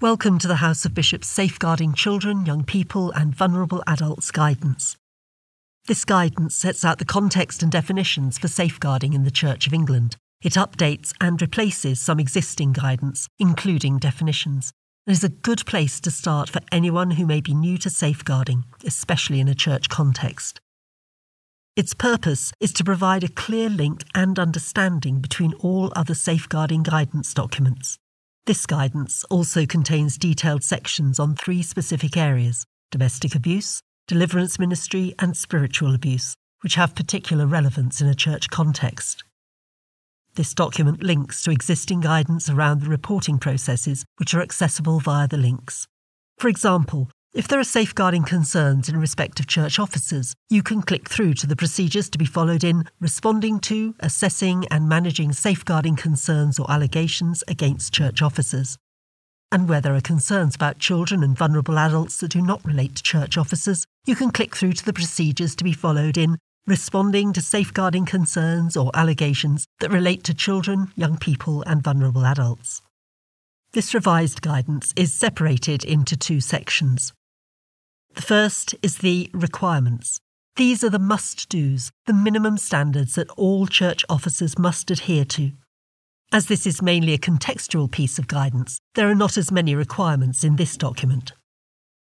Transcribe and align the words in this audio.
Welcome 0.00 0.38
to 0.38 0.46
the 0.46 0.62
House 0.62 0.84
of 0.84 0.94
Bishops 0.94 1.26
Safeguarding 1.26 1.92
Children, 1.92 2.46
Young 2.46 2.62
People 2.62 3.10
and 3.10 3.34
Vulnerable 3.34 3.82
Adults 3.84 4.30
Guidance. 4.30 4.96
This 5.88 6.04
guidance 6.04 6.54
sets 6.54 6.84
out 6.84 7.00
the 7.00 7.04
context 7.04 7.64
and 7.64 7.72
definitions 7.72 8.38
for 8.38 8.46
safeguarding 8.46 9.12
in 9.12 9.24
the 9.24 9.32
Church 9.32 9.66
of 9.66 9.74
England. 9.74 10.16
It 10.40 10.52
updates 10.52 11.12
and 11.20 11.42
replaces 11.42 12.00
some 12.00 12.20
existing 12.20 12.74
guidance, 12.74 13.26
including 13.40 13.98
definitions, 13.98 14.70
and 15.04 15.16
is 15.16 15.24
a 15.24 15.30
good 15.30 15.66
place 15.66 15.98
to 16.02 16.12
start 16.12 16.48
for 16.48 16.60
anyone 16.70 17.10
who 17.10 17.26
may 17.26 17.40
be 17.40 17.52
new 17.52 17.76
to 17.78 17.90
safeguarding, 17.90 18.66
especially 18.84 19.40
in 19.40 19.48
a 19.48 19.54
church 19.56 19.88
context. 19.88 20.60
Its 21.74 21.92
purpose 21.92 22.52
is 22.60 22.72
to 22.74 22.84
provide 22.84 23.24
a 23.24 23.28
clear 23.28 23.68
link 23.68 24.04
and 24.14 24.38
understanding 24.38 25.18
between 25.18 25.54
all 25.54 25.92
other 25.96 26.14
safeguarding 26.14 26.84
guidance 26.84 27.34
documents. 27.34 27.98
This 28.48 28.64
guidance 28.64 29.24
also 29.24 29.66
contains 29.66 30.16
detailed 30.16 30.64
sections 30.64 31.20
on 31.20 31.34
three 31.34 31.62
specific 31.62 32.16
areas 32.16 32.64
domestic 32.90 33.34
abuse, 33.34 33.82
deliverance 34.06 34.58
ministry, 34.58 35.14
and 35.18 35.36
spiritual 35.36 35.94
abuse, 35.94 36.34
which 36.62 36.76
have 36.76 36.94
particular 36.94 37.46
relevance 37.46 38.00
in 38.00 38.06
a 38.08 38.14
church 38.14 38.48
context. 38.48 39.22
This 40.36 40.54
document 40.54 41.02
links 41.02 41.42
to 41.42 41.50
existing 41.50 42.00
guidance 42.00 42.48
around 42.48 42.80
the 42.80 42.88
reporting 42.88 43.36
processes, 43.36 44.06
which 44.16 44.32
are 44.32 44.40
accessible 44.40 44.98
via 44.98 45.28
the 45.28 45.36
links. 45.36 45.86
For 46.38 46.48
example, 46.48 47.10
if 47.34 47.46
there 47.46 47.60
are 47.60 47.64
safeguarding 47.64 48.24
concerns 48.24 48.88
in 48.88 48.96
respect 48.96 49.38
of 49.38 49.46
church 49.46 49.78
officers, 49.78 50.34
you 50.48 50.62
can 50.62 50.80
click 50.80 51.10
through 51.10 51.34
to 51.34 51.46
the 51.46 51.56
procedures 51.56 52.08
to 52.08 52.16
be 52.16 52.24
followed 52.24 52.64
in 52.64 52.84
responding 53.00 53.60
to, 53.60 53.94
assessing, 54.00 54.64
and 54.70 54.88
managing 54.88 55.32
safeguarding 55.32 55.94
concerns 55.94 56.58
or 56.58 56.70
allegations 56.70 57.44
against 57.46 57.92
church 57.92 58.22
officers. 58.22 58.78
And 59.52 59.68
where 59.68 59.82
there 59.82 59.94
are 59.94 60.00
concerns 60.00 60.54
about 60.54 60.78
children 60.78 61.22
and 61.22 61.36
vulnerable 61.36 61.78
adults 61.78 62.18
that 62.20 62.30
do 62.30 62.40
not 62.40 62.64
relate 62.64 62.96
to 62.96 63.02
church 63.02 63.36
officers, 63.36 63.84
you 64.06 64.16
can 64.16 64.30
click 64.30 64.56
through 64.56 64.72
to 64.72 64.84
the 64.84 64.94
procedures 64.94 65.54
to 65.56 65.64
be 65.64 65.74
followed 65.74 66.16
in 66.16 66.38
responding 66.66 67.34
to 67.34 67.42
safeguarding 67.42 68.06
concerns 68.06 68.74
or 68.74 68.90
allegations 68.94 69.66
that 69.80 69.92
relate 69.92 70.24
to 70.24 70.34
children, 70.34 70.92
young 70.96 71.18
people, 71.18 71.62
and 71.66 71.82
vulnerable 71.82 72.24
adults. 72.24 72.80
This 73.72 73.92
revised 73.92 74.40
guidance 74.40 74.94
is 74.96 75.12
separated 75.12 75.84
into 75.84 76.16
two 76.16 76.40
sections. 76.40 77.12
The 78.14 78.22
first 78.22 78.74
is 78.82 78.98
the 78.98 79.30
requirements. 79.34 80.20
These 80.56 80.82
are 80.82 80.90
the 80.90 80.98
must 80.98 81.48
do's, 81.50 81.90
the 82.06 82.14
minimum 82.14 82.56
standards 82.56 83.14
that 83.16 83.30
all 83.30 83.66
church 83.66 84.04
officers 84.08 84.58
must 84.58 84.90
adhere 84.90 85.26
to. 85.26 85.52
As 86.32 86.46
this 86.46 86.66
is 86.66 86.80
mainly 86.80 87.12
a 87.12 87.18
contextual 87.18 87.90
piece 87.90 88.18
of 88.18 88.26
guidance, 88.26 88.80
there 88.94 89.08
are 89.08 89.14
not 89.14 89.36
as 89.36 89.52
many 89.52 89.74
requirements 89.74 90.42
in 90.44 90.56
this 90.56 90.76
document. 90.76 91.32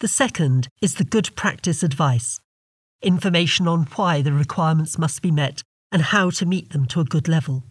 The 0.00 0.08
second 0.08 0.68
is 0.80 0.94
the 0.94 1.04
good 1.04 1.36
practice 1.36 1.82
advice 1.82 2.40
information 3.02 3.68
on 3.68 3.82
why 3.96 4.22
the 4.22 4.32
requirements 4.32 4.98
must 4.98 5.20
be 5.20 5.30
met 5.30 5.62
and 5.92 6.00
how 6.00 6.30
to 6.30 6.46
meet 6.46 6.70
them 6.70 6.86
to 6.86 7.00
a 7.00 7.04
good 7.04 7.28
level. 7.28 7.62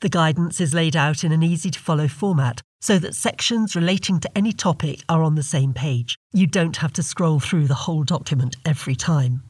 The 0.00 0.08
guidance 0.08 0.60
is 0.60 0.74
laid 0.74 0.94
out 0.94 1.24
in 1.24 1.32
an 1.32 1.42
easy 1.42 1.70
to 1.70 1.78
follow 1.78 2.06
format 2.06 2.62
so 2.80 3.00
that 3.00 3.16
sections 3.16 3.74
relating 3.74 4.20
to 4.20 4.38
any 4.38 4.52
topic 4.52 5.02
are 5.08 5.24
on 5.24 5.34
the 5.34 5.42
same 5.42 5.74
page. 5.74 6.16
You 6.32 6.46
don't 6.46 6.76
have 6.76 6.92
to 6.94 7.02
scroll 7.02 7.40
through 7.40 7.66
the 7.66 7.74
whole 7.74 8.04
document 8.04 8.56
every 8.64 8.94
time. 8.94 9.42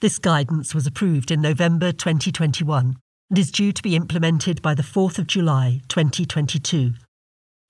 This 0.00 0.20
guidance 0.20 0.72
was 0.72 0.86
approved 0.86 1.32
in 1.32 1.40
November 1.40 1.90
2021 1.90 2.96
and 3.30 3.38
is 3.38 3.50
due 3.50 3.72
to 3.72 3.82
be 3.82 3.96
implemented 3.96 4.62
by 4.62 4.74
the 4.74 4.84
4th 4.84 5.18
of 5.18 5.26
July 5.26 5.80
2022. 5.88 6.92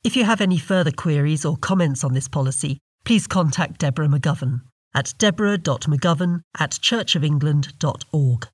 If 0.05 0.17
you 0.17 0.25
have 0.25 0.43
any 0.43 0.59
further 0.59 0.93
queries 0.93 1.47
or 1.47 1.57
comments 1.57 2.05
on 2.05 2.13
this 2.13 2.29
policy, 2.29 2.79
please 3.05 3.27
contact 3.27 3.79
Deborah 3.79 4.09
McGovern 4.09 4.61
at 4.95 5.15
deborah.mcgovern 5.19 6.43
at 6.59 6.73
churchofengland.org. 6.73 8.49